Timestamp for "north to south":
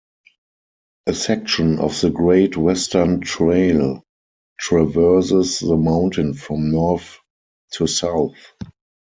6.71-8.53